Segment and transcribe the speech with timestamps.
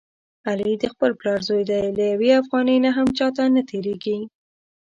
[0.49, 4.17] علي د خپل پلار زوی دی، له یوې افغانۍ نه هم چاته نه تېرېږي.